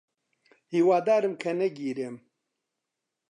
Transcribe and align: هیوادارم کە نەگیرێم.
هیوادارم 0.73 1.33
کە 1.41 1.51
نەگیرێم. 1.59 2.15